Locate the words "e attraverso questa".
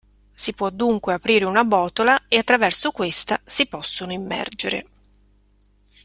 2.27-3.39